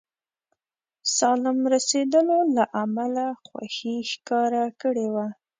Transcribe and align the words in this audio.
سالم 1.17 1.59
رسېدلو 1.73 2.39
له 2.55 2.63
امله 2.83 3.25
خوښي 3.45 3.97
ښکاره 4.11 4.65
کړې 4.81 5.07
وه. 5.13 5.27